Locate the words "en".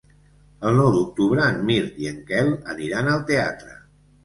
1.51-1.61, 2.15-2.19